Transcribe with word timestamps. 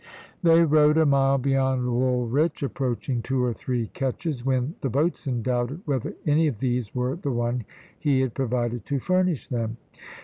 They 0.41 0.63
rowed 0.63 0.97
a 0.97 1.05
mile 1.05 1.37
beyond 1.37 1.85
Woolwich, 1.87 2.63
approaching 2.63 3.21
two 3.21 3.43
or 3.43 3.53
three 3.53 3.85
ketches, 3.89 4.43
when 4.43 4.73
the 4.81 4.89
boatswain 4.89 5.43
doubted 5.43 5.81
whether 5.85 6.15
any 6.25 6.47
of 6.47 6.59
these 6.59 6.95
were 6.95 7.17
the 7.17 7.29
one 7.29 7.65
he 7.99 8.21
had 8.21 8.33
provided 8.33 8.83
to 8.85 8.99
furnish 8.99 9.47
them. 9.49 9.77